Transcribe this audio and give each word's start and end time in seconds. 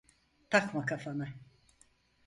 Takma 0.49 0.85
kafana. 0.85 1.33